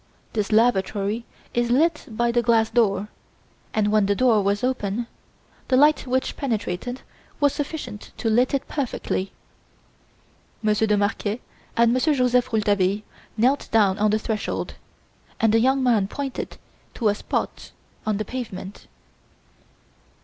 [0.33, 3.09] This lavatory is lit by the glass door,
[3.71, 5.05] and, when the door was open,
[5.67, 7.03] the light which penetrated
[7.39, 9.31] was sufficient to light it perfectly.
[10.63, 11.39] Monsieur de Marquet
[11.77, 13.03] and Monsieur Joseph Rouletabille
[13.37, 14.73] knelt down on the threshold,
[15.39, 16.57] and the young man pointed
[16.95, 17.69] to a spot
[18.03, 18.87] on the pavement.